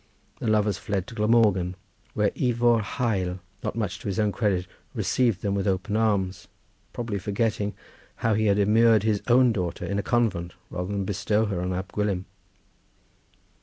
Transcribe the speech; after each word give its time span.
The 0.39 0.47
lovers 0.47 0.79
fled 0.79 1.05
to 1.05 1.13
Glamorgan, 1.13 1.75
where 2.15 2.31
Ifor 2.31 2.81
Hael, 2.81 3.37
not 3.63 3.75
much 3.75 3.99
to 3.99 4.07
his 4.07 4.19
own 4.19 4.31
credit, 4.31 4.65
received 4.95 5.43
them 5.43 5.53
with 5.53 5.67
open 5.67 5.95
arms, 5.95 6.47
probably 6.91 7.19
forgetting 7.19 7.75
how 8.15 8.33
he 8.33 8.47
had 8.47 8.57
immured 8.57 9.03
his 9.03 9.21
own 9.27 9.51
daughter 9.53 9.85
in 9.85 9.99
a 9.99 10.01
convent 10.01 10.55
rather 10.71 10.91
than 10.91 11.05
bestow 11.05 11.45
her 11.45 11.61
on 11.61 11.71
Ab 11.71 11.93
Gwilym. 11.93 12.25